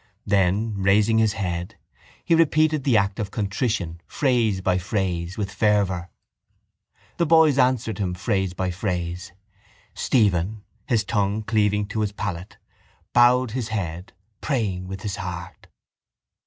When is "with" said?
5.37-5.53, 14.87-15.03